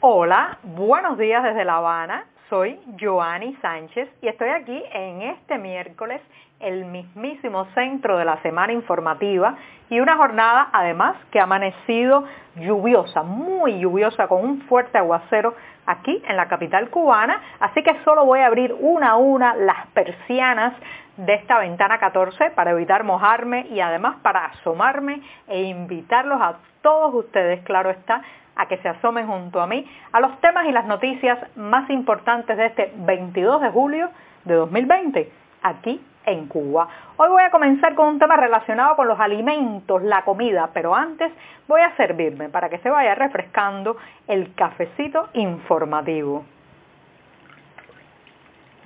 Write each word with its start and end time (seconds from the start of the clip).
Hola, 0.00 0.58
buenos 0.62 1.16
días 1.16 1.42
desde 1.42 1.64
La 1.64 1.76
Habana. 1.76 2.26
Soy 2.50 2.78
Joanny 3.00 3.56
Sánchez 3.62 4.10
y 4.20 4.28
estoy 4.28 4.50
aquí 4.50 4.84
en 4.92 5.22
este 5.22 5.56
miércoles, 5.56 6.20
el 6.60 6.84
mismísimo 6.84 7.64
centro 7.74 8.18
de 8.18 8.26
la 8.26 8.40
semana 8.42 8.74
informativa 8.74 9.56
y 9.88 9.98
una 10.00 10.18
jornada 10.18 10.68
además 10.70 11.16
que 11.30 11.40
ha 11.40 11.44
amanecido 11.44 12.24
lluviosa, 12.56 13.22
muy 13.22 13.80
lluviosa, 13.80 14.28
con 14.28 14.44
un 14.44 14.60
fuerte 14.68 14.98
aguacero 14.98 15.54
aquí 15.86 16.22
en 16.28 16.36
la 16.36 16.46
capital 16.46 16.90
cubana. 16.90 17.40
Así 17.60 17.82
que 17.82 17.96
solo 18.04 18.26
voy 18.26 18.40
a 18.40 18.48
abrir 18.48 18.76
una 18.78 19.12
a 19.12 19.16
una 19.16 19.54
las 19.54 19.86
persianas 19.94 20.74
de 21.16 21.34
esta 21.34 21.58
ventana 21.58 21.98
14 21.98 22.50
para 22.50 22.72
evitar 22.72 23.04
mojarme 23.04 23.66
y 23.70 23.80
además 23.80 24.16
para 24.22 24.46
asomarme 24.46 25.22
e 25.48 25.62
invitarlos 25.62 26.40
a 26.40 26.56
todos 26.82 27.14
ustedes, 27.14 27.62
claro 27.64 27.90
está, 27.90 28.22
a 28.54 28.66
que 28.66 28.78
se 28.78 28.88
asomen 28.88 29.26
junto 29.26 29.60
a 29.60 29.66
mí 29.66 29.86
a 30.12 30.20
los 30.20 30.40
temas 30.40 30.66
y 30.66 30.72
las 30.72 30.86
noticias 30.86 31.38
más 31.56 31.88
importantes 31.90 32.56
de 32.56 32.66
este 32.66 32.92
22 32.96 33.60
de 33.60 33.70
julio 33.70 34.10
de 34.44 34.54
2020, 34.54 35.32
aquí 35.62 36.00
en 36.24 36.46
Cuba. 36.48 36.88
Hoy 37.16 37.28
voy 37.28 37.42
a 37.42 37.50
comenzar 37.50 37.94
con 37.94 38.08
un 38.08 38.18
tema 38.18 38.36
relacionado 38.36 38.96
con 38.96 39.08
los 39.08 39.20
alimentos, 39.20 40.02
la 40.02 40.22
comida, 40.22 40.70
pero 40.72 40.94
antes 40.94 41.32
voy 41.68 41.80
a 41.82 41.94
servirme 41.96 42.48
para 42.48 42.68
que 42.68 42.78
se 42.78 42.90
vaya 42.90 43.14
refrescando 43.14 43.96
el 44.26 44.54
cafecito 44.54 45.28
informativo 45.34 46.44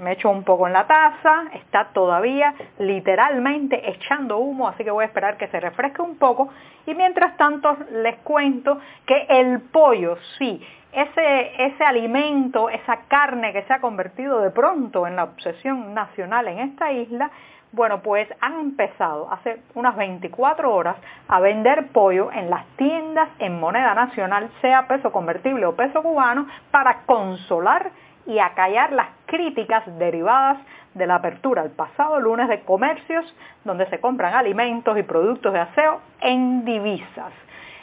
me 0.00 0.12
echo 0.12 0.30
un 0.30 0.44
poco 0.44 0.66
en 0.66 0.72
la 0.72 0.86
taza, 0.86 1.44
está 1.54 1.88
todavía 1.92 2.54
literalmente 2.78 3.90
echando 3.90 4.38
humo, 4.38 4.68
así 4.68 4.84
que 4.84 4.90
voy 4.90 5.04
a 5.04 5.06
esperar 5.06 5.36
que 5.36 5.48
se 5.48 5.60
refresque 5.60 6.02
un 6.02 6.16
poco. 6.16 6.48
Y 6.86 6.94
mientras 6.94 7.36
tanto 7.36 7.76
les 7.92 8.16
cuento 8.18 8.78
que 9.06 9.26
el 9.28 9.60
pollo, 9.60 10.16
sí, 10.38 10.64
ese, 10.92 11.64
ese 11.64 11.84
alimento, 11.84 12.68
esa 12.68 13.02
carne 13.08 13.52
que 13.52 13.62
se 13.62 13.72
ha 13.72 13.80
convertido 13.80 14.40
de 14.40 14.50
pronto 14.50 15.06
en 15.06 15.16
la 15.16 15.24
obsesión 15.24 15.94
nacional 15.94 16.48
en 16.48 16.58
esta 16.58 16.90
isla, 16.90 17.30
bueno, 17.72 18.02
pues 18.02 18.28
han 18.40 18.58
empezado 18.58 19.30
hace 19.30 19.60
unas 19.74 19.94
24 19.94 20.74
horas 20.74 20.96
a 21.28 21.38
vender 21.38 21.88
pollo 21.92 22.32
en 22.32 22.50
las 22.50 22.66
tiendas 22.76 23.28
en 23.38 23.60
moneda 23.60 23.94
nacional, 23.94 24.50
sea 24.60 24.88
peso 24.88 25.12
convertible 25.12 25.66
o 25.66 25.76
peso 25.76 26.02
cubano, 26.02 26.48
para 26.72 27.02
consolar 27.06 27.92
y 28.30 28.38
acallar 28.38 28.92
las 28.92 29.08
críticas 29.26 29.82
derivadas 29.98 30.58
de 30.94 31.04
la 31.04 31.16
apertura 31.16 31.62
el 31.62 31.70
pasado 31.70 32.20
lunes 32.20 32.48
de 32.48 32.60
comercios 32.60 33.24
donde 33.64 33.86
se 33.90 33.98
compran 33.98 34.34
alimentos 34.34 34.96
y 34.96 35.02
productos 35.02 35.52
de 35.52 35.58
aseo 35.58 36.00
en 36.20 36.64
divisas. 36.64 37.32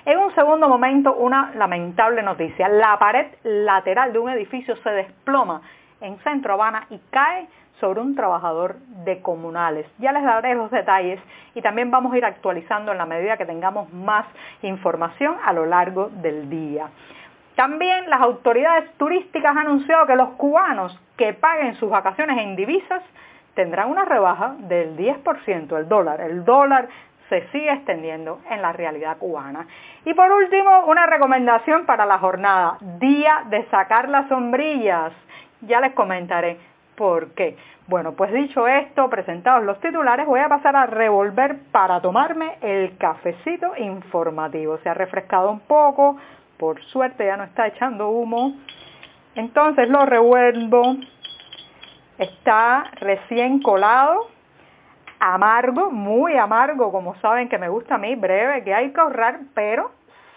En 0.06 0.20
un 0.20 0.34
segundo 0.36 0.70
momento, 0.70 1.14
una 1.16 1.52
lamentable 1.56 2.24
noticia. 2.24 2.70
La 2.70 2.98
pared 2.98 3.28
lateral 3.44 4.14
de 4.14 4.20
un 4.20 4.30
edificio 4.30 4.78
se 4.78 4.90
desploma 4.90 5.62
en 6.00 6.18
Centro 6.20 6.54
Habana 6.54 6.88
y 6.90 6.98
cae 7.10 7.50
sobre 7.82 8.00
un 8.00 8.16
trabajador 8.16 8.78
de 9.04 9.22
comunales. 9.22 9.86
Ya 10.00 10.14
les 10.14 10.24
daré 10.24 10.56
los 10.56 10.72
detalles 10.72 11.20
y 11.56 11.62
también 11.62 11.92
vamos 11.92 12.14
a 12.14 12.18
ir 12.18 12.24
actualizando 12.24 12.94
en 12.94 12.98
la 12.98 13.06
medida 13.06 13.36
que 13.36 13.46
tengamos 13.46 13.92
más 13.92 14.26
información 14.62 15.36
a 15.44 15.52
lo 15.52 15.66
largo 15.66 16.10
del 16.10 16.50
día. 16.50 16.90
También 17.58 18.08
las 18.08 18.22
autoridades 18.22 18.94
turísticas 18.98 19.50
han 19.50 19.66
anunciado 19.66 20.06
que 20.06 20.16
los 20.16 20.30
cubanos 20.34 20.96
que 21.18 21.34
paguen 21.34 21.74
sus 21.78 21.90
vacaciones 21.90 22.38
en 22.38 22.56
divisas 22.56 23.02
tendrán 23.56 23.90
una 23.90 24.06
rebaja 24.06 24.54
del 24.60 24.96
10% 24.96 25.66
del 25.66 25.90
dólar. 25.90 26.22
El 26.22 26.46
dólar 26.46 26.88
se 27.30 27.48
sigue 27.48 27.72
extendiendo 27.72 28.42
en 28.52 28.62
la 28.62 28.74
realidad 28.74 29.18
cubana. 29.18 29.66
Y 30.06 30.14
por 30.14 30.32
último, 30.32 30.86
una 30.86 31.08
recomendación 31.08 31.88
para 31.88 32.06
la 32.06 32.20
jornada, 32.20 32.78
día 33.00 33.42
de 33.50 33.66
sacar 33.72 34.08
las 34.08 34.30
sombrillas. 34.30 35.12
Ya 35.62 35.82
les 35.82 35.94
comentaré 35.94 36.60
por 36.96 37.32
qué. 37.32 37.58
Bueno, 37.88 38.12
pues 38.12 38.32
dicho 38.34 38.68
esto, 38.68 39.10
presentados 39.10 39.64
los 39.64 39.80
titulares, 39.80 40.28
voy 40.28 40.42
a 40.42 40.48
pasar 40.48 40.76
a 40.76 40.86
revolver 40.86 41.58
para 41.72 42.02
tomarme 42.02 42.60
el 42.62 42.96
cafecito 43.00 43.76
informativo. 43.78 44.78
Se 44.84 44.90
ha 44.90 44.94
refrescado 44.94 45.50
un 45.50 45.62
poco, 45.62 46.18
por 46.58 46.84
suerte 46.86 47.26
ya 47.26 47.38
no 47.38 47.44
está 47.44 47.68
echando 47.68 48.10
humo. 48.10 48.54
Entonces 49.36 49.88
lo 49.90 50.06
revuelvo, 50.06 50.98
está 52.18 52.90
recién 53.00 53.62
colado, 53.62 54.28
amargo, 55.20 55.92
muy 55.92 56.36
amargo, 56.36 56.92
como 56.92 57.16
saben 57.18 57.50
que 57.50 57.58
me 57.58 57.70
gusta 57.70 57.96
a 57.96 57.98
mí, 57.98 58.16
breve, 58.16 58.64
que 58.64 58.74
hay 58.74 58.92
que 58.92 59.00
ahorrar, 59.00 59.40
pero 59.54 59.92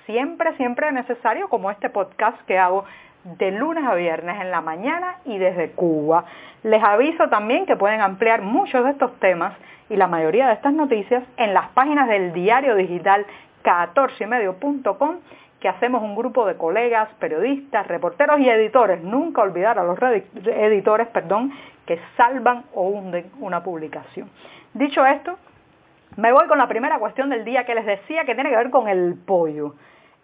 siempre, 0.06 0.56
siempre 0.56 0.88
es 0.88 0.92
necesario, 0.92 1.48
como 1.48 1.70
este 1.70 1.88
podcast 1.88 2.40
que 2.42 2.58
hago 2.58 2.84
de 3.24 3.50
lunes 3.52 3.84
a 3.84 3.94
viernes 3.94 4.40
en 4.40 4.50
la 4.50 4.60
mañana 4.60 5.16
y 5.24 5.38
desde 5.38 5.72
Cuba. 5.72 6.24
Les 6.62 6.82
aviso 6.82 7.28
también 7.28 7.66
que 7.66 7.76
pueden 7.76 8.00
ampliar 8.00 8.42
muchos 8.42 8.84
de 8.84 8.90
estos 8.90 9.18
temas 9.20 9.54
y 9.88 9.96
la 9.96 10.06
mayoría 10.06 10.46
de 10.46 10.54
estas 10.54 10.72
noticias 10.72 11.22
en 11.36 11.52
las 11.52 11.68
páginas 11.70 12.08
del 12.08 12.32
diario 12.32 12.74
digital 12.76 13.26
14ymedio.com 13.64 15.16
que 15.60 15.68
hacemos 15.68 16.02
un 16.02 16.16
grupo 16.16 16.46
de 16.46 16.56
colegas, 16.56 17.08
periodistas, 17.18 17.86
reporteros 17.86 18.40
y 18.40 18.48
editores, 18.48 19.02
nunca 19.02 19.42
olvidar 19.42 19.78
a 19.78 19.84
los 19.84 19.98
editores, 20.00 21.08
perdón, 21.08 21.52
que 21.86 22.00
salvan 22.16 22.64
o 22.74 22.88
hunden 22.88 23.30
una 23.40 23.62
publicación. 23.62 24.30
Dicho 24.72 25.04
esto, 25.04 25.36
me 26.16 26.32
voy 26.32 26.46
con 26.46 26.58
la 26.58 26.66
primera 26.66 26.98
cuestión 26.98 27.30
del 27.30 27.44
día 27.44 27.64
que 27.64 27.74
les 27.74 27.84
decía 27.84 28.24
que 28.24 28.34
tiene 28.34 28.50
que 28.50 28.56
ver 28.56 28.70
con 28.70 28.88
el 28.88 29.14
pollo. 29.26 29.74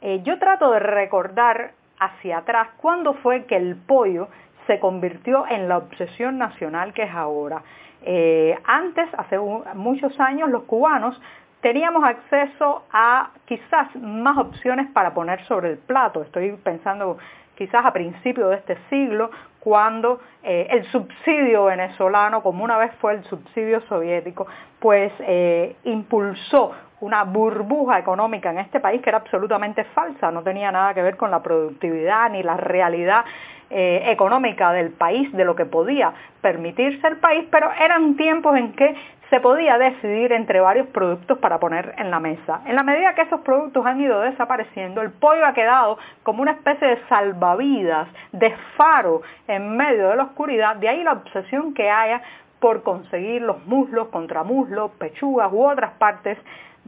Eh, 0.01 0.23
yo 0.23 0.39
trato 0.39 0.71
de 0.73 0.81
recordar 0.81 1.73
hacia 1.99 2.39
atrás 2.39 2.69
cuándo 2.79 3.15
fue 3.15 3.45
que 3.45 3.57
el 3.57 3.77
pollo 3.77 4.29
se 4.67 4.81
convirtió 4.81 5.47
en 5.49 5.69
la 5.69 5.79
obsesión 5.79 6.39
nacional 6.39 6.93
que 6.93 7.05
es 7.05 7.15
ahora. 7.15 7.63
Eh, 8.03 8.57
antes, 8.65 9.09
hace 9.17 9.39
muchos 9.75 10.19
años, 10.21 10.51
los 10.51 10.65
cubanos 10.65 11.21
teníamos 11.61 12.05
acceso 12.05 12.85
a 12.93 13.31
quizás 13.47 13.95
más 13.97 14.39
opciones 14.39 14.91
para 14.93 15.15
poner 15.15 15.45
sobre 15.47 15.73
el 15.73 15.79
plato. 15.79 16.23
Estoy 16.23 16.53
pensando 16.63 17.19
quizás 17.57 17.85
a 17.85 17.93
principios 17.93 18.51
de 18.51 18.57
este 18.57 18.77
siglo, 18.91 19.31
cuando 19.61 20.21
eh, 20.43 20.69
el 20.71 20.85
subsidio 20.93 21.65
venezolano, 21.65 22.43
como 22.43 22.63
una 22.63 22.79
vez 22.79 22.93
fue 23.01 23.15
el 23.15 23.25
subsidio 23.25 23.81
soviético, 23.89 24.47
pues 24.79 25.13
eh, 25.21 25.75
impulsó 25.85 26.73
una 27.01 27.25
burbuja 27.25 27.99
económica 27.99 28.51
en 28.51 28.59
este 28.59 28.81
país 28.81 29.03
que 29.03 29.11
era 29.11 29.19
absolutamente 29.19 29.85
falsa, 29.85 30.31
no 30.31 30.43
tenía 30.43 30.73
nada 30.73 30.95
que 30.95 31.03
ver 31.03 31.17
con 31.17 31.31
la 31.31 31.43
productividad 31.43 32.31
ni 32.31 32.43
la 32.43 32.57
realidad 32.57 33.25
eh, 33.69 34.05
económica 34.07 34.73
del 34.73 34.91
país, 34.91 35.33
de 35.33 35.45
lo 35.45 35.57
que 35.57 35.67
podía 35.67 36.13
permitirse 36.41 37.07
el 37.09 37.17
país, 37.17 37.47
pero 37.51 37.71
eran 37.73 38.17
tiempos 38.17 38.57
en 38.57 38.73
que 38.75 38.95
se 39.29 39.41
podía 39.41 39.77
decidir 39.77 40.33
entre 40.33 40.61
varios 40.61 40.87
productos 40.89 41.39
para 41.39 41.59
poner 41.59 41.95
en 41.99 42.11
la 42.11 42.21
mesa. 42.21 42.61
En 42.67 42.77
la 42.77 42.85
medida 42.85 43.15
que 43.15 43.23
esos 43.23 43.41
productos 43.41 43.85
han 43.85 44.01
ido 44.01 44.21
desapareciendo, 44.21 45.03
el 45.03 45.11
pollo 45.11 45.45
ha 45.45 45.53
quedado 45.53 45.99
como 46.23 46.43
una 46.43 46.53
especie 46.53 46.87
de 46.87 46.99
salvavidas, 47.09 48.09
de 48.31 48.55
faro 48.77 49.23
en 49.49 49.77
medio 49.77 50.11
de 50.11 50.17
la 50.17 50.23
oscuridad, 50.23 50.77
de 50.77 50.89
ahí 50.89 51.03
la 51.03 51.15
obsesión 51.15 51.75
que 51.75 51.91
haya 51.91 52.23
por 52.61 52.83
conseguir 52.83 53.43
los 53.43 53.67
muslos, 53.67 54.09
contramuslos, 54.09 54.93
pechugas 54.93 55.53
u 55.53 55.67
otras 55.67 55.93
partes 55.95 56.39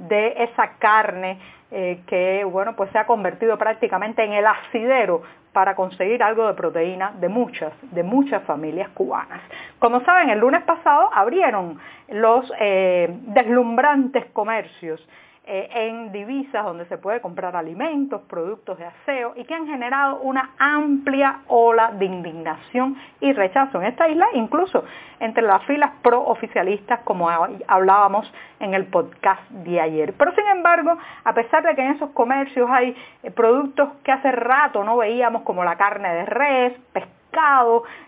de 0.08 0.34
esa 0.44 0.76
carne 0.78 1.38
eh, 1.70 2.00
que 2.06 2.44
bueno 2.44 2.74
pues 2.76 2.90
se 2.92 2.98
ha 2.98 3.06
convertido 3.06 3.58
prácticamente 3.58 4.24
en 4.24 4.32
el 4.32 4.46
asidero 4.46 5.22
para 5.52 5.74
conseguir 5.74 6.22
algo 6.22 6.46
de 6.46 6.54
proteína 6.54 7.12
de 7.18 7.28
muchas, 7.28 7.72
de 7.82 8.02
muchas 8.02 8.42
familias 8.44 8.88
cubanas. 8.90 9.40
Como 9.78 10.00
saben, 10.04 10.30
el 10.30 10.38
lunes 10.38 10.62
pasado 10.62 11.10
abrieron 11.12 11.78
los 12.08 12.52
eh, 12.60 13.08
deslumbrantes 13.10 14.26
comercios 14.26 15.04
eh, 15.50 15.70
en 15.72 16.12
divisas 16.12 16.62
donde 16.62 16.84
se 16.88 16.98
puede 16.98 17.22
comprar 17.22 17.56
alimentos, 17.56 18.20
productos 18.28 18.76
de 18.76 18.84
aseo 18.84 19.32
y 19.34 19.44
que 19.44 19.54
han 19.54 19.66
generado 19.66 20.20
una 20.20 20.50
amplia 20.58 21.38
ola 21.46 21.92
de 21.92 22.04
indignación 22.04 22.98
y 23.22 23.32
rechazo 23.32 23.80
en 23.80 23.86
esta 23.86 24.06
isla, 24.10 24.26
incluso 24.34 24.84
entre 25.20 25.42
las 25.42 25.64
filas 25.64 25.90
pro-oficialistas 26.02 27.00
como 27.00 27.30
hablábamos 27.66 28.30
en 28.60 28.74
el 28.74 28.88
podcast 28.88 29.40
de 29.50 29.80
ayer. 29.80 30.12
Pero 30.18 30.34
sin 30.34 30.46
embargo, 30.48 30.98
a 31.24 31.32
pesar 31.32 31.62
de 31.62 31.74
que 31.74 31.80
en 31.80 31.92
esos 31.92 32.10
comercios 32.10 32.68
hay 32.70 32.94
eh, 33.22 33.30
productos 33.30 33.88
que 34.04 34.12
hace 34.12 34.30
rato 34.30 34.84
no 34.84 34.98
veíamos 34.98 35.44
como 35.44 35.64
la 35.64 35.76
carne 35.76 36.12
de 36.12 36.26
res, 36.26 36.72
pescado, 36.92 37.17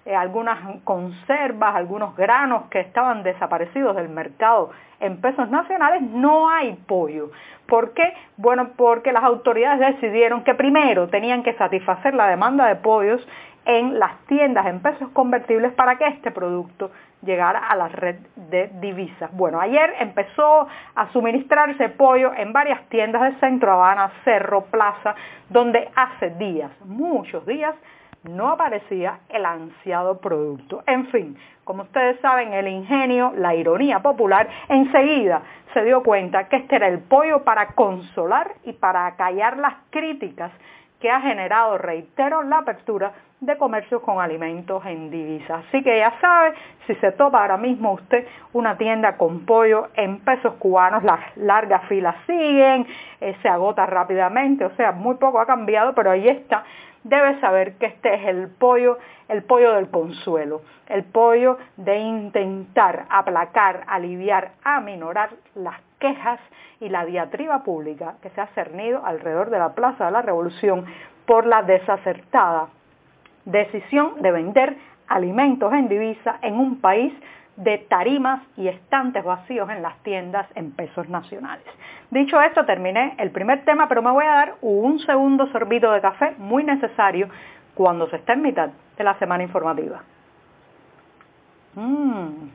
eh, 0.05 0.15
algunas 0.15 0.59
conservas, 0.85 1.75
algunos 1.75 2.17
granos 2.17 2.65
que 2.71 2.81
estaban 2.81 3.23
desaparecidos 3.23 3.97
del 3.97 4.09
mercado 4.09 4.71
en 5.01 5.21
pesos 5.21 5.49
nacionales, 5.49 6.03
no 6.03 6.51
hay 6.51 6.75
pollo. 6.87 7.31
¿Por 7.67 7.93
qué? 7.93 8.13
Bueno, 8.37 8.71
porque 8.77 9.13
las 9.13 9.25
autoridades 9.25 9.95
decidieron 9.95 10.45
que 10.45 10.55
primero 10.55 11.09
tenían 11.09 11.43
que 11.43 11.55
satisfacer 11.55 12.15
la 12.15 12.27
demanda 12.27 12.67
de 12.67 12.77
pollos 12.77 13.27
en 13.65 13.99
las 13.99 14.19
tiendas 14.27 14.67
en 14.67 14.81
pesos 14.81 15.09
convertibles 15.11 15.73
para 15.75 15.97
que 15.97 16.07
este 16.07 16.31
producto 16.31 16.91
llegara 17.23 17.59
a 17.59 17.77
la 17.77 17.89
red 17.89 18.17
de 18.37 18.71
divisas. 18.81 19.31
Bueno, 19.33 19.61
ayer 19.61 19.95
empezó 20.01 20.67
a 20.95 21.13
suministrarse 21.13 21.91
pollo 21.91 22.33
en 22.35 22.53
varias 22.53 22.83
tiendas 22.89 23.23
de 23.23 23.41
Centro 23.41 23.73
Habana, 23.73 24.11
Cerro, 24.25 24.65
Plaza, 24.65 25.15
donde 25.49 25.89
hace 25.95 26.31
días, 26.31 26.71
muchos 26.85 27.45
días, 27.47 27.75
no 28.25 28.49
aparecía 28.49 29.21
el 29.29 29.47
ansiado 29.47 30.19
producto. 30.19 30.83
En 30.87 31.07
fin, 31.09 31.37
como 31.65 31.85
ustedes 31.85 32.21
saben, 32.21 32.53
el 32.53 32.69
ingenio, 32.69 33.33
la 33.37 33.55
ironía 33.55 34.01
popular, 34.01 34.49
enseguida 34.69 35.43
se 35.73 35.85
dio 35.85 36.03
cuenta 36.03 36.49
que 36.49 36.57
este 36.57 36.77
era 36.77 36.89
el 36.89 36.99
pollo 36.99 37.45
para 37.45 37.69
consolar 37.75 38.55
y 38.65 38.73
para 38.73 39.07
acallar 39.07 39.57
las 39.57 39.75
críticas 39.91 40.51
que 41.01 41.11
ha 41.11 41.21
generado, 41.21 41.79
reitero, 41.79 42.43
la 42.43 42.59
apertura 42.59 43.13
de 43.41 43.57
comercios 43.57 44.03
con 44.03 44.21
alimentos 44.21 44.85
en 44.85 45.11
divisas. 45.11 45.65
Así 45.69 45.83
que 45.83 45.99
ya 45.99 46.13
sabe, 46.21 46.53
si 46.87 46.95
se 46.97 47.13
topa 47.13 47.41
ahora 47.41 47.57
mismo 47.57 47.93
usted 47.93 48.27
una 48.53 48.77
tienda 48.77 49.17
con 49.17 49.47
pollo 49.47 49.89
en 49.95 50.21
pesos 50.21 50.55
cubanos, 50.59 51.03
las 51.03 51.21
largas 51.37 51.85
filas 51.89 52.17
siguen, 52.27 52.87
eh, 53.21 53.35
se 53.41 53.49
agota 53.49 53.87
rápidamente, 53.87 54.67
o 54.67 54.77
sea, 54.77 54.93
muy 54.93 55.15
poco 55.17 55.41
ha 55.41 55.47
cambiado, 55.47 55.95
pero 55.95 56.11
ahí 56.11 56.29
está. 56.29 56.65
Debe 57.03 57.41
saber 57.41 57.75
que 57.79 57.87
este 57.87 58.15
es 58.15 58.27
el 58.29 58.49
pollo, 58.49 58.99
el 59.29 59.43
pollo 59.43 59.73
del 59.73 59.89
consuelo, 59.91 60.63
el 60.89 61.05
pollo 61.05 61.57
de 61.77 61.99
intentar 61.99 63.07
aplacar, 63.09 63.85
aliviar, 63.87 64.53
aminorar 64.65 65.31
las 65.55 65.81
quejas 65.99 66.41
y 66.81 66.89
la 66.89 67.05
diatriba 67.05 67.63
pública 67.63 68.17
que 68.23 68.31
se 68.31 68.41
ha 68.41 68.47
cernido 68.49 69.05
alrededor 69.05 69.51
de 69.51 69.59
la 69.59 69.75
Plaza 69.75 70.07
de 70.07 70.11
la 70.11 70.23
Revolución 70.23 70.85
por 71.27 71.47
la 71.47 71.63
desacertada 71.63 72.69
decisión 73.45 74.21
de 74.21 74.33
vender 74.33 74.77
alimentos 75.09 75.73
en 75.73 75.89
divisa 75.89 76.39
en 76.43 76.55
un 76.55 76.81
país 76.81 77.13
de 77.61 77.79
tarimas 77.79 78.41
y 78.57 78.69
estantes 78.69 79.23
vacíos 79.23 79.69
en 79.71 79.83
las 79.83 79.97
tiendas 80.03 80.47
en 80.55 80.73
pesos 80.73 81.09
nacionales. 81.09 81.67
Dicho 82.11 82.41
esto, 82.41 82.65
terminé 82.65 83.15
el 83.19 83.31
primer 83.31 83.65
tema, 83.65 83.87
pero 83.89 84.03
me 84.03 84.11
voy 84.11 84.25
a 84.25 84.31
dar 84.31 84.55
un 84.63 84.99
segundo 85.01 85.47
sorbito 85.53 85.93
de 85.93 86.01
café 86.01 86.35
muy 86.39 86.65
necesario 86.65 87.29
cuando 87.75 88.09
se 88.09 88.17
está 88.17 88.33
en 88.33 88.43
mitad 88.43 88.71
de 88.97 89.05
la 89.05 89.19
semana 89.19 89.43
informativa. 89.43 90.03
Mm. 91.75 92.49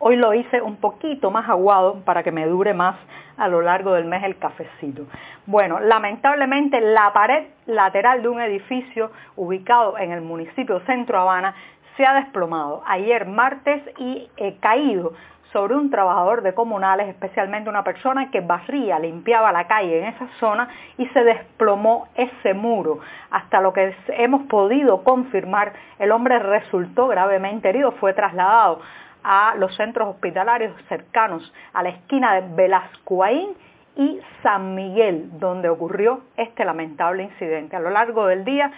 Hoy 0.00 0.16
lo 0.16 0.32
hice 0.32 0.62
un 0.62 0.76
poquito 0.76 1.30
más 1.30 1.48
aguado 1.48 2.00
para 2.04 2.22
que 2.22 2.30
me 2.30 2.46
dure 2.46 2.72
más 2.72 2.96
a 3.36 3.48
lo 3.48 3.62
largo 3.62 3.94
del 3.94 4.04
mes 4.04 4.22
el 4.22 4.38
cafecito. 4.38 5.06
Bueno, 5.46 5.80
lamentablemente 5.80 6.80
la 6.80 7.12
pared 7.12 7.46
lateral 7.66 8.22
de 8.22 8.28
un 8.28 8.40
edificio 8.40 9.10
ubicado 9.34 9.98
en 9.98 10.12
el 10.12 10.20
municipio 10.20 10.80
Centro 10.80 11.18
Habana 11.18 11.54
se 11.98 12.06
ha 12.06 12.14
desplomado 12.14 12.82
ayer 12.86 13.26
martes 13.26 13.82
y 13.98 14.30
eh, 14.38 14.56
caído 14.60 15.12
sobre 15.52 15.74
un 15.74 15.90
trabajador 15.90 16.42
de 16.42 16.54
comunales, 16.54 17.08
especialmente 17.08 17.68
una 17.68 17.82
persona 17.82 18.30
que 18.30 18.40
barría, 18.40 18.98
limpiaba 18.98 19.50
la 19.50 19.66
calle 19.66 19.98
en 19.98 20.04
esa 20.04 20.28
zona 20.38 20.68
y 20.96 21.06
se 21.06 21.24
desplomó 21.24 22.08
ese 22.14 22.54
muro. 22.54 23.00
Hasta 23.30 23.60
lo 23.60 23.72
que 23.72 23.94
hemos 24.08 24.42
podido 24.42 25.02
confirmar, 25.02 25.72
el 25.98 26.12
hombre 26.12 26.38
resultó 26.38 27.08
gravemente 27.08 27.68
herido, 27.70 27.92
fue 27.92 28.12
trasladado 28.12 28.80
a 29.24 29.54
los 29.56 29.74
centros 29.74 30.08
hospitalarios 30.08 30.72
cercanos 30.88 31.52
a 31.72 31.82
la 31.82 31.88
esquina 31.88 32.34
de 32.34 32.54
Velascoaín 32.54 33.56
y 33.96 34.20
San 34.44 34.76
Miguel, 34.76 35.28
donde 35.40 35.68
ocurrió 35.68 36.20
este 36.36 36.64
lamentable 36.64 37.24
incidente. 37.24 37.74
A 37.74 37.80
lo 37.80 37.90
largo 37.90 38.26
del 38.26 38.44
día 38.44 38.70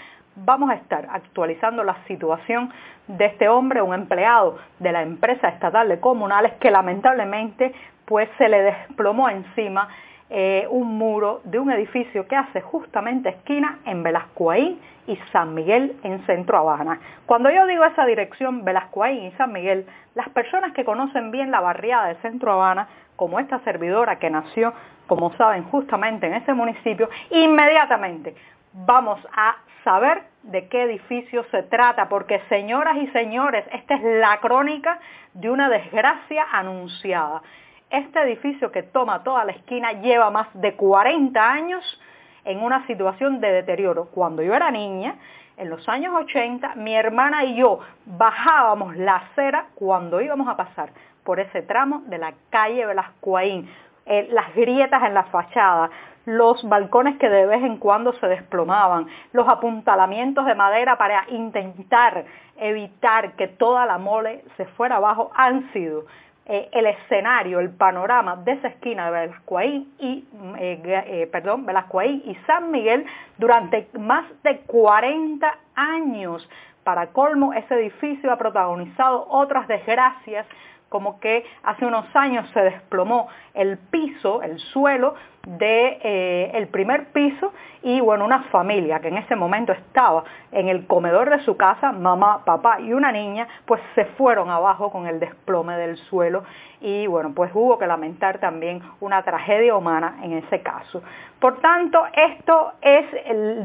vamos 0.44 0.70
a 0.70 0.74
estar 0.74 1.06
actualizando 1.10 1.84
la 1.84 1.96
situación 2.06 2.70
de 3.06 3.26
este 3.26 3.48
hombre, 3.48 3.82
un 3.82 3.94
empleado 3.94 4.58
de 4.78 4.92
la 4.92 5.02
empresa 5.02 5.48
estatal 5.48 5.88
de 5.88 6.00
comunales 6.00 6.52
que 6.54 6.70
lamentablemente 6.70 7.74
pues 8.04 8.28
se 8.38 8.48
le 8.48 8.62
desplomó 8.62 9.28
encima 9.28 9.88
eh, 10.28 10.66
un 10.70 10.96
muro 10.96 11.40
de 11.44 11.58
un 11.58 11.70
edificio 11.72 12.26
que 12.28 12.36
hace 12.36 12.60
justamente 12.60 13.30
esquina 13.30 13.78
en 13.84 14.02
Velascoaín 14.02 14.78
y 15.06 15.16
San 15.32 15.54
Miguel 15.54 15.96
en 16.04 16.24
Centro 16.26 16.58
Habana. 16.58 17.00
Cuando 17.26 17.50
yo 17.50 17.66
digo 17.66 17.84
esa 17.84 18.06
dirección, 18.06 18.64
Velascoaín 18.64 19.24
y 19.24 19.32
San 19.32 19.52
Miguel, 19.52 19.86
las 20.14 20.28
personas 20.28 20.72
que 20.72 20.84
conocen 20.84 21.32
bien 21.32 21.50
la 21.50 21.60
barriada 21.60 22.06
de 22.08 22.14
Centro 22.16 22.52
Habana, 22.52 22.86
como 23.16 23.40
esta 23.40 23.58
servidora 23.60 24.20
que 24.20 24.30
nació, 24.30 24.72
como 25.08 25.32
saben, 25.32 25.64
justamente 25.64 26.28
en 26.28 26.34
ese 26.34 26.54
municipio, 26.54 27.08
inmediatamente 27.30 28.34
vamos 28.72 29.20
a 29.34 29.56
saber 29.84 30.22
de 30.42 30.68
qué 30.68 30.82
edificio 30.82 31.44
se 31.50 31.62
trata, 31.64 32.08
porque 32.08 32.40
señoras 32.48 32.96
y 32.98 33.06
señores, 33.08 33.64
esta 33.72 33.94
es 33.94 34.02
la 34.02 34.38
crónica 34.40 34.98
de 35.34 35.50
una 35.50 35.68
desgracia 35.68 36.46
anunciada. 36.52 37.42
Este 37.90 38.20
edificio 38.22 38.70
que 38.70 38.82
toma 38.82 39.22
toda 39.22 39.44
la 39.44 39.52
esquina 39.52 39.92
lleva 39.92 40.30
más 40.30 40.48
de 40.54 40.74
40 40.74 41.50
años 41.50 42.00
en 42.44 42.62
una 42.62 42.86
situación 42.86 43.40
de 43.40 43.52
deterioro. 43.52 44.06
Cuando 44.06 44.42
yo 44.42 44.54
era 44.54 44.70
niña, 44.70 45.16
en 45.56 45.68
los 45.68 45.86
años 45.88 46.14
80, 46.14 46.76
mi 46.76 46.94
hermana 46.94 47.44
y 47.44 47.56
yo 47.56 47.80
bajábamos 48.06 48.96
la 48.96 49.16
acera 49.16 49.66
cuando 49.74 50.20
íbamos 50.20 50.48
a 50.48 50.56
pasar 50.56 50.90
por 51.24 51.38
ese 51.38 51.62
tramo 51.62 52.02
de 52.06 52.18
la 52.18 52.32
calle 52.48 52.86
Velascoaín, 52.86 53.68
eh, 54.06 54.28
las 54.30 54.54
grietas 54.54 55.02
en 55.02 55.14
la 55.14 55.24
fachada, 55.24 55.90
los 56.26 56.62
balcones 56.68 57.18
que 57.18 57.28
de 57.28 57.46
vez 57.46 57.62
en 57.62 57.78
cuando 57.78 58.12
se 58.14 58.26
desplomaban, 58.26 59.06
los 59.32 59.48
apuntalamientos 59.48 60.46
de 60.46 60.54
madera 60.54 60.96
para 60.98 61.24
intentar 61.30 62.24
evitar 62.58 63.32
que 63.32 63.48
toda 63.48 63.86
la 63.86 63.98
mole 63.98 64.44
se 64.56 64.66
fuera 64.66 64.96
abajo 64.96 65.30
han 65.34 65.72
sido 65.72 66.04
eh, 66.46 66.68
el 66.72 66.86
escenario, 66.86 67.60
el 67.60 67.70
panorama 67.70 68.36
de 68.36 68.52
esa 68.52 68.68
esquina 68.68 69.04
de 69.04 69.20
Velascoaí 69.20 69.88
y, 70.00 70.24
eh, 70.58 70.82
eh, 71.06 71.28
perdón, 71.30 71.64
y 72.02 72.34
San 72.46 72.70
Miguel 72.70 73.06
durante 73.38 73.88
más 73.98 74.24
de 74.42 74.58
40 74.60 75.58
años. 75.76 76.48
Para 76.82 77.08
colmo, 77.08 77.52
ese 77.52 77.74
edificio 77.74 78.32
ha 78.32 78.36
protagonizado 78.36 79.26
otras 79.28 79.68
desgracias 79.68 80.44
como 80.90 81.20
que 81.20 81.44
hace 81.62 81.86
unos 81.86 82.04
años 82.14 82.50
se 82.52 82.60
desplomó 82.60 83.28
el 83.54 83.78
piso, 83.78 84.42
el 84.42 84.58
suelo 84.58 85.14
de 85.46 85.98
eh, 86.02 86.68
primer 86.70 87.06
piso 87.12 87.52
y 87.82 88.00
bueno, 88.00 88.24
una 88.24 88.42
familia 88.44 89.00
que 89.00 89.08
en 89.08 89.16
ese 89.16 89.36
momento 89.36 89.72
estaba 89.72 90.24
en 90.52 90.68
el 90.68 90.86
comedor 90.86 91.30
de 91.30 91.40
su 91.44 91.56
casa, 91.56 91.92
mamá, 91.92 92.44
papá 92.44 92.80
y 92.80 92.92
una 92.92 93.10
niña, 93.12 93.48
pues 93.66 93.80
se 93.94 94.04
fueron 94.04 94.50
abajo 94.50 94.90
con 94.90 95.06
el 95.06 95.18
desplome 95.18 95.76
del 95.76 95.96
suelo 95.96 96.44
y 96.80 97.06
bueno, 97.06 97.32
pues 97.34 97.50
hubo 97.54 97.78
que 97.78 97.86
lamentar 97.86 98.38
también 98.38 98.82
una 99.00 99.22
tragedia 99.22 99.76
humana 99.76 100.18
en 100.22 100.32
ese 100.32 100.60
caso. 100.60 101.02
Por 101.38 101.60
tanto, 101.60 102.02
esto 102.12 102.72
es, 102.82 103.06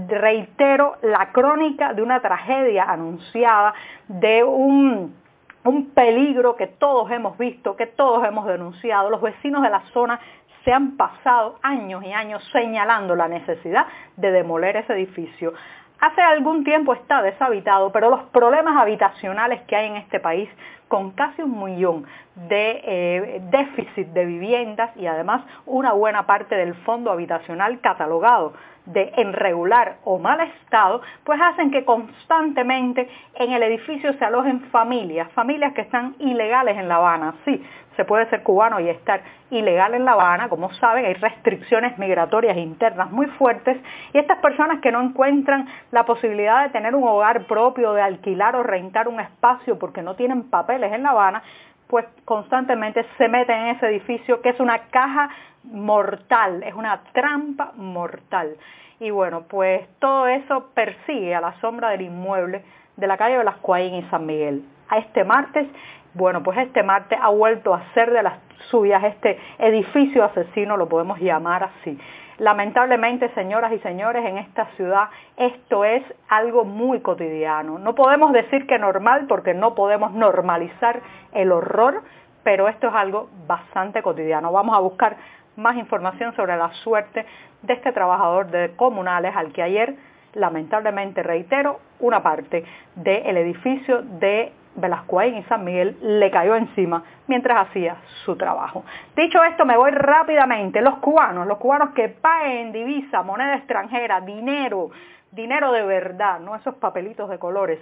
reitero, 0.08 0.96
la 1.01 1.32
crónica 1.32 1.94
de 1.94 2.01
una 2.01 2.22
tragedia 2.22 2.84
anunciada 2.84 3.74
de 4.08 4.44
un 4.44 5.25
un 5.69 5.91
peligro 5.91 6.55
que 6.55 6.67
todos 6.67 7.10
hemos 7.12 7.38
visto, 7.38 7.75
que 7.75 7.88
todos 7.88 8.25
hemos 8.25 8.45
denunciado. 8.45 9.10
Los 9.10 9.22
vecinos 9.22 9.63
de 9.63 9.69
la 9.69 9.81
zona 9.93 10.19
se 10.63 10.72
han 10.72 10.98
pasado 10.98 11.57
años 11.62 12.03
y 12.03 12.12
años 12.12 12.43
señalando 12.51 13.15
la 13.15 13.27
necesidad 13.27 13.86
de 14.17 14.31
demoler 14.31 14.77
ese 14.77 14.93
edificio. 14.93 15.53
Hace 16.00 16.22
algún 16.22 16.63
tiempo 16.63 16.93
está 16.93 17.22
deshabitado, 17.22 17.91
pero 17.91 18.10
los 18.10 18.24
problemas 18.25 18.75
habitacionales 18.77 19.62
que 19.62 19.75
hay 19.75 19.88
en 19.88 19.95
este 19.95 20.19
país, 20.19 20.50
con 20.88 21.12
casi 21.12 21.41
un 21.41 21.63
millón 21.63 22.05
de 22.36 22.81
eh, 22.84 23.41
déficit 23.50 24.07
de 24.10 24.25
viviendas 24.25 24.95
y 24.98 25.07
además 25.07 25.43
una 25.65 25.93
buena 25.93 26.25
parte 26.27 26.55
del 26.55 26.75
fondo 26.84 27.12
habitacional 27.12 27.79
catalogado 27.79 28.53
de 28.86 29.12
en 29.18 29.34
regular 29.34 29.98
o 30.04 30.20
mal 30.20 30.39
estado, 30.42 31.01
pues 31.24 31.39
hacen 31.42 31.72
que 31.72 31.86
constantemente 31.86 33.10
en 33.36 33.51
el 33.51 33.63
edificio 33.63 34.13
se 34.13 34.25
alojen 34.25 34.62
familias, 34.72 35.32
familias 35.34 35.74
que 35.74 35.82
están 35.82 36.15
ilegales 36.20 36.77
en 36.77 36.88
La 36.88 36.98
Habana. 36.98 37.36
Sí, 37.46 37.63
se 37.96 38.06
puede 38.06 38.30
ser 38.30 38.44
cubano 38.44 38.80
y 38.80 38.89
estar 38.89 39.22
ilegal 39.51 39.94
en 39.94 40.06
La 40.06 40.13
Habana, 40.13 40.50
como 40.50 40.72
saben, 40.74 41.06
hay 41.06 41.13
restricciones 41.13 41.98
migratorias 41.98 42.58
internas 42.58 43.12
muy 43.12 43.27
fuertes 43.27 43.77
y 44.13 44.18
estas 44.18 44.39
personas 44.39 44.82
que 44.82 44.92
no 44.92 45.01
encuentran 45.01 45.68
la 45.92 46.06
posibilidad 46.06 46.63
de 46.63 46.70
tener 46.70 46.96
un 46.96 47.08
hogar 47.08 47.46
propio, 47.46 47.94
de 47.94 48.01
alquilar 48.01 48.56
o 48.56 48.63
rentar 48.63 49.08
un 49.08 49.20
espacio 49.20 49.80
porque 49.80 50.01
no 50.01 50.15
tienen 50.15 50.50
papeles 50.50 50.92
en 50.92 51.04
La 51.04 51.12
Habana, 51.12 51.44
pues 51.88 52.06
constantemente 52.25 53.06
se 53.18 53.27
meten 53.27 53.56
en 53.56 53.75
ese 53.75 53.88
edificio 53.88 54.42
que 54.42 54.50
es 54.50 54.60
una 54.60 54.80
caja 54.89 55.30
mortal, 55.63 56.63
es 56.63 56.74
una 56.74 57.01
trampa 57.13 57.72
mortal. 57.75 58.56
Y 59.00 59.10
bueno, 59.10 59.44
pues 59.50 59.88
todo 60.00 60.27
eso 60.27 60.70
persigue 60.74 61.36
a 61.36 61.42
la 61.42 61.60
sombra 61.60 61.89
del 61.89 62.01
inmueble 62.01 62.63
de 62.96 63.08
la 63.08 63.18
calle 63.18 63.38
de 63.38 63.44
las 63.44 63.58
Cuaín 63.58 63.96
y 63.96 64.04
San 64.10 64.25
Miguel. 64.25 64.63
A 64.89 64.98
este 65.00 65.24
martes, 65.24 65.68
bueno, 66.13 66.42
pues 66.44 66.58
este 66.60 66.82
martes 66.82 67.20
ha 67.22 67.30
vuelto 67.30 67.74
a 67.74 67.84
ser 67.94 68.12
de 68.12 68.24
las 68.24 68.39
suyas 68.70 69.04
este 69.04 69.38
edificio 69.60 70.24
asesino, 70.24 70.77
lo 70.77 70.88
podemos 70.88 71.20
llamar 71.20 71.63
así. 71.63 72.00
Lamentablemente, 72.38 73.30
señoras 73.34 73.72
y 73.72 73.80
señores, 73.80 74.25
en 74.25 74.38
esta 74.38 74.65
ciudad 74.75 75.10
esto 75.38 75.86
es 75.86 76.04
algo 76.27 76.65
muy 76.65 77.00
cotidiano. 77.00 77.80
No 77.80 77.96
podemos 77.96 78.34
decir 78.34 78.68
que 78.68 78.77
normal 78.77 79.25
porque 79.27 79.54
no 79.54 79.74
podemos 79.74 80.12
normalizar 80.12 81.01
el 81.32 81.54
horror, 81.54 82.04
pero 82.44 82.68
esto 82.68 82.88
es 82.89 82.94
algo 82.94 83.30
bastante 83.48 84.01
cotidiano. 84.01 84.51
Vamos 84.51 84.75
a 84.75 84.82
buscar 84.82 85.15
más 85.56 85.77
información 85.77 86.36
sobre 86.36 86.58
la 86.58 86.74
suerte 86.84 87.25
de 87.62 87.74
este 87.74 87.94
trabajador 87.94 88.48
de 88.48 88.75
comunales 88.75 89.34
al 89.34 89.54
que 89.54 89.63
ayer, 89.63 89.96
lamentablemente, 90.34 91.24
reitero, 91.24 91.80
una 92.01 92.22
parte 92.22 92.65
del 92.96 93.38
edificio 93.38 94.01
de 94.01 94.51
Velascoaín 94.75 95.38
y 95.38 95.44
San 95.44 95.63
Miguel 95.63 95.98
le 96.01 96.29
cayó 96.32 96.55
encima 96.55 97.03
mientras 97.27 97.67
hacía 97.67 97.98
su 98.24 98.36
trabajo. 98.36 98.84
Dicho 99.15 99.44
esto, 99.44 99.65
me 99.65 99.77
voy 99.77 99.91
rápidamente. 99.91 100.82
Los 100.82 100.98
cubanos, 100.98 101.48
los 101.48 101.58
cubanos 101.58 101.91
que 101.91 102.10
paguen 102.10 102.72
divisa, 102.72 103.24
moneda 103.24 103.55
extranjera, 103.55 104.22
dinero, 104.22 104.91
dinero 105.32 105.72
de 105.72 105.84
verdad, 105.84 106.39
no 106.39 106.55
esos 106.55 106.75
papelitos 106.75 107.29
de 107.29 107.39
colores 107.39 107.79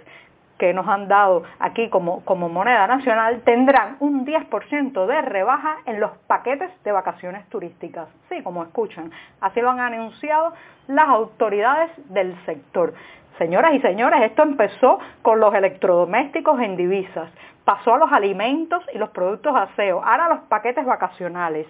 que 0.58 0.72
nos 0.72 0.86
han 0.86 1.08
dado 1.08 1.42
aquí 1.58 1.88
como, 1.88 2.24
como 2.24 2.48
moneda 2.48 2.86
nacional, 2.86 3.42
tendrán 3.44 3.96
un 4.00 4.24
10% 4.24 5.06
de 5.06 5.22
rebaja 5.22 5.78
en 5.86 6.00
los 6.00 6.12
paquetes 6.26 6.70
de 6.84 6.92
vacaciones 6.92 7.48
turísticas. 7.48 8.08
Sí, 8.28 8.42
como 8.42 8.62
escuchan, 8.62 9.10
así 9.40 9.60
lo 9.60 9.70
han 9.70 9.80
anunciado 9.80 10.52
las 10.86 11.08
autoridades 11.08 11.90
del 12.10 12.36
sector. 12.44 12.94
Señoras 13.38 13.74
y 13.74 13.80
señores, 13.80 14.22
esto 14.22 14.42
empezó 14.42 15.00
con 15.22 15.40
los 15.40 15.52
electrodomésticos 15.54 16.60
en 16.60 16.76
divisas, 16.76 17.30
pasó 17.64 17.94
a 17.94 17.98
los 17.98 18.12
alimentos 18.12 18.82
y 18.94 18.98
los 18.98 19.10
productos 19.10 19.56
aseo, 19.56 20.04
ahora 20.04 20.26
a 20.26 20.28
los 20.28 20.40
paquetes 20.42 20.84
vacacionales. 20.86 21.66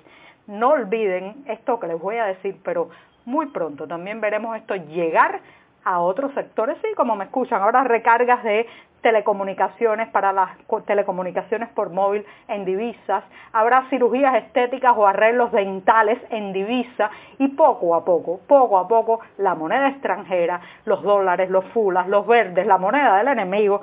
No 0.46 0.70
olviden 0.70 1.44
esto 1.46 1.80
que 1.80 1.86
les 1.86 1.98
voy 1.98 2.16
a 2.16 2.26
decir, 2.26 2.56
pero 2.62 2.90
muy 3.24 3.46
pronto 3.46 3.86
también 3.86 4.20
veremos 4.20 4.56
esto 4.58 4.74
llegar 4.74 5.40
a 5.84 6.00
otros 6.00 6.32
sectores, 6.34 6.76
sí, 6.82 6.88
como 6.96 7.16
me 7.16 7.24
escuchan, 7.24 7.62
ahora 7.62 7.84
recargas 7.84 8.42
de 8.42 8.66
telecomunicaciones 9.02 10.08
para 10.08 10.32
las 10.32 10.50
telecomunicaciones 10.86 11.68
por 11.70 11.90
móvil 11.90 12.24
en 12.48 12.64
divisas, 12.64 13.22
habrá 13.52 13.84
cirugías 13.90 14.34
estéticas 14.36 14.94
o 14.96 15.06
arreglos 15.06 15.52
dentales 15.52 16.18
en 16.30 16.54
divisa. 16.54 17.10
Y 17.38 17.48
poco 17.48 17.94
a 17.94 18.04
poco, 18.04 18.40
poco 18.48 18.78
a 18.78 18.88
poco 18.88 19.20
la 19.36 19.54
moneda 19.54 19.88
extranjera, 19.88 20.60
los 20.86 21.02
dólares, 21.02 21.50
los 21.50 21.66
fulas, 21.66 22.08
los 22.08 22.26
verdes, 22.26 22.66
la 22.66 22.78
moneda 22.78 23.18
del 23.18 23.28
enemigo, 23.28 23.82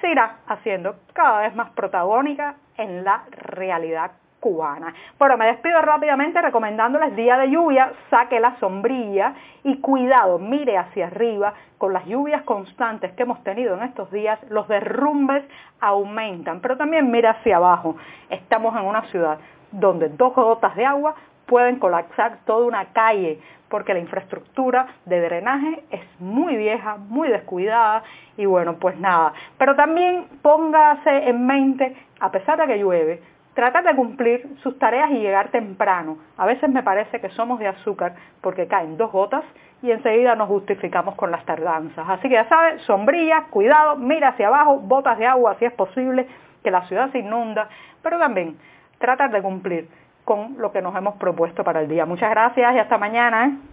se 0.00 0.08
irá 0.08 0.36
haciendo 0.46 0.94
cada 1.12 1.40
vez 1.40 1.54
más 1.56 1.70
protagónica 1.70 2.54
en 2.76 3.02
la 3.02 3.24
realidad 3.30 4.12
cubana. 4.40 4.92
Bueno, 5.18 5.36
me 5.36 5.46
despido 5.46 5.80
rápidamente 5.82 6.40
recomendándoles 6.40 7.14
día 7.14 7.36
de 7.36 7.50
lluvia, 7.50 7.92
saque 8.08 8.40
la 8.40 8.56
sombrilla 8.58 9.34
y 9.62 9.76
cuidado, 9.78 10.38
mire 10.38 10.78
hacia 10.78 11.06
arriba, 11.06 11.54
con 11.78 11.92
las 11.92 12.06
lluvias 12.06 12.42
constantes 12.42 13.12
que 13.12 13.22
hemos 13.22 13.42
tenido 13.44 13.76
en 13.76 13.82
estos 13.82 14.10
días, 14.10 14.38
los 14.48 14.66
derrumbes 14.66 15.44
aumentan, 15.80 16.60
pero 16.60 16.76
también 16.76 17.10
mire 17.10 17.28
hacia 17.28 17.56
abajo. 17.56 17.96
Estamos 18.28 18.74
en 18.76 18.86
una 18.86 19.02
ciudad 19.02 19.38
donde 19.70 20.08
dos 20.08 20.34
gotas 20.34 20.74
de 20.74 20.84
agua 20.84 21.14
pueden 21.46 21.78
colapsar 21.78 22.38
toda 22.44 22.66
una 22.66 22.86
calle 22.86 23.40
porque 23.68 23.94
la 23.94 24.00
infraestructura 24.00 24.86
de 25.06 25.20
drenaje 25.20 25.84
es 25.90 26.00
muy 26.18 26.56
vieja, 26.56 26.96
muy 26.96 27.28
descuidada 27.28 28.02
y 28.36 28.44
bueno, 28.46 28.74
pues 28.74 28.98
nada. 28.98 29.32
Pero 29.58 29.76
también 29.76 30.26
póngase 30.42 31.28
en 31.28 31.46
mente, 31.46 31.96
a 32.20 32.30
pesar 32.30 32.58
de 32.58 32.66
que 32.66 32.78
llueve, 32.78 33.22
tratar 33.54 33.84
de 33.84 33.94
cumplir 33.94 34.46
sus 34.62 34.78
tareas 34.78 35.10
y 35.10 35.18
llegar 35.18 35.50
temprano. 35.50 36.18
A 36.36 36.46
veces 36.46 36.70
me 36.70 36.82
parece 36.82 37.20
que 37.20 37.30
somos 37.30 37.58
de 37.58 37.68
azúcar 37.68 38.14
porque 38.40 38.66
caen 38.66 38.96
dos 38.96 39.10
gotas 39.12 39.44
y 39.82 39.90
enseguida 39.90 40.34
nos 40.34 40.48
justificamos 40.48 41.14
con 41.14 41.30
las 41.30 41.44
tardanzas. 41.44 42.08
Así 42.08 42.28
que 42.28 42.34
ya 42.34 42.48
sabes, 42.48 42.82
sombrilla, 42.82 43.44
cuidado, 43.50 43.96
mira 43.96 44.28
hacia 44.28 44.48
abajo, 44.48 44.78
botas 44.78 45.18
de 45.18 45.26
agua 45.26 45.56
si 45.58 45.64
es 45.64 45.72
posible, 45.72 46.26
que 46.62 46.70
la 46.70 46.86
ciudad 46.86 47.10
se 47.10 47.18
inunda, 47.18 47.68
pero 48.02 48.18
también 48.18 48.56
tratar 48.98 49.30
de 49.30 49.42
cumplir 49.42 49.88
con 50.24 50.56
lo 50.58 50.70
que 50.70 50.82
nos 50.82 50.94
hemos 50.94 51.16
propuesto 51.16 51.64
para 51.64 51.80
el 51.80 51.88
día. 51.88 52.04
Muchas 52.04 52.30
gracias 52.30 52.74
y 52.74 52.78
hasta 52.78 52.98
mañana. 52.98 53.46
¿eh? 53.46 53.70